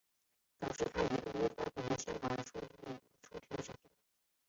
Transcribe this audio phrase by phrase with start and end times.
[0.59, 2.99] 这导致他一度无法返回香港出庭
[3.55, 3.71] 应讯。